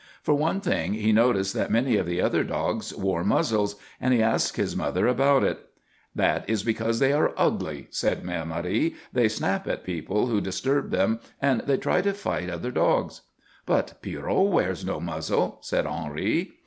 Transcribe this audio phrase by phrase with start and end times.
[0.23, 4.23] For one thing, he noticed that many of the other dogs wore muzzles, and he
[4.23, 5.59] asked his mother about it.
[6.15, 8.95] "That is because they are ugly," said Mère Marie.
[9.13, 13.21] "They snap at people who disturb them and they try to fight other dogs."
[13.67, 16.53] "But Pierrot wears no muzzle," said Henri.